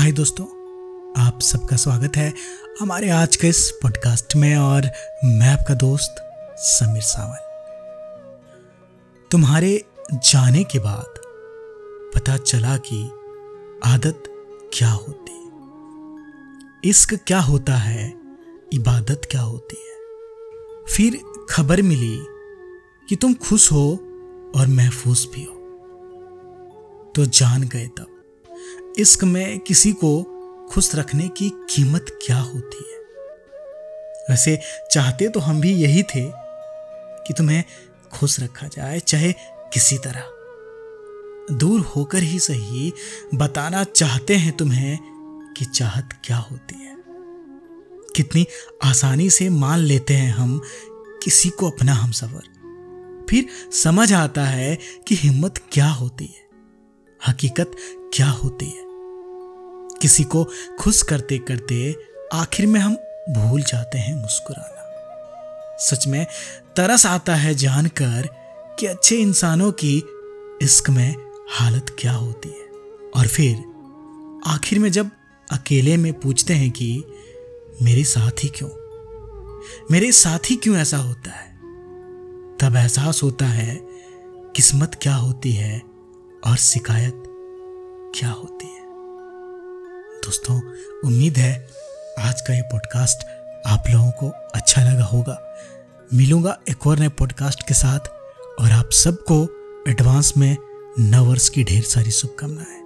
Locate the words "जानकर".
67.54-68.28